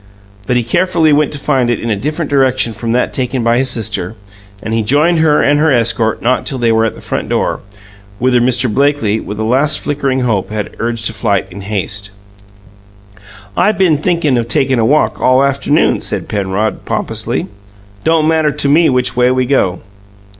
But 0.47 0.55
he 0.57 0.63
carefully 0.63 1.13
went 1.13 1.31
to 1.33 1.37
find 1.37 1.69
it 1.69 1.79
in 1.79 1.91
a 1.91 1.95
direction 1.95 2.71
different 2.71 2.75
from 2.79 2.91
that 2.93 3.13
taken 3.13 3.43
by 3.43 3.59
his 3.59 3.69
sister, 3.69 4.15
and 4.63 4.73
he 4.73 4.81
joined 4.81 5.19
her 5.19 5.43
and 5.43 5.59
her 5.59 5.71
escort 5.71 6.23
not 6.23 6.43
till 6.43 6.57
they 6.57 6.71
were 6.71 6.85
at 6.85 6.95
the 6.95 7.01
front 7.01 7.29
door, 7.29 7.59
whither 8.17 8.41
Mr. 8.41 8.67
Blakely 8.73 9.19
with 9.19 9.39
a 9.39 9.43
last 9.43 9.79
flickering 9.79 10.21
of 10.21 10.25
hope 10.25 10.49
had 10.49 10.75
urged 10.79 11.07
a 11.11 11.13
flight 11.13 11.45
in 11.51 11.61
haste. 11.61 12.09
"I 13.55 13.73
been 13.73 13.99
thinkin' 13.99 14.37
of 14.37 14.47
takin' 14.47 14.79
a 14.79 14.85
walk, 14.85 15.21
all 15.21 15.43
afternoon," 15.43 16.01
said 16.01 16.27
Penrod 16.27 16.83
pompously. 16.85 17.45
"Don't 18.03 18.27
matter 18.27 18.49
to 18.49 18.67
me 18.67 18.89
which 18.89 19.15
way 19.15 19.29
we 19.29 19.45
go." 19.45 19.81